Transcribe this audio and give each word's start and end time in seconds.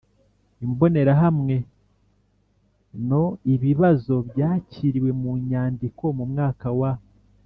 Imbonerahamwe 0.65 1.55
No 3.09 3.23
Ibibazo 3.53 4.15
byakiriwe 4.29 5.09
mu 5.21 5.31
nyandiko 5.49 6.03
mu 6.17 6.25
mwaka 6.33 6.67
wa 6.79 6.91